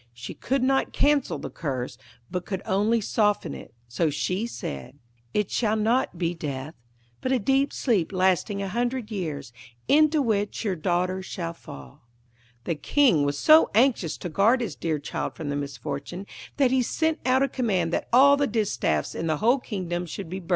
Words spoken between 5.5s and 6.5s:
shall not be